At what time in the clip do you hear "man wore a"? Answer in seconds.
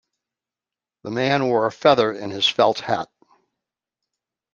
1.11-1.71